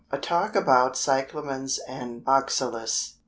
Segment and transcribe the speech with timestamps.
[0.09, 3.19] A Talk About Cyclamens and Oxalis.